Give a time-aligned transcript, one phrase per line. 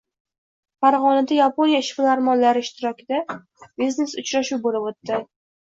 [0.85, 3.21] Farg‘onada Yaponiya ishbilarmonlari ishtirokida
[3.83, 5.27] biznes-uchrashuv bo‘lib o‘tding